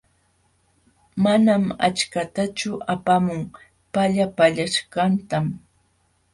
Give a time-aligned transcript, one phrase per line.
[1.23, 3.41] Manam achkatachu apaamun
[3.93, 5.45] pallapaqllaśhqantam.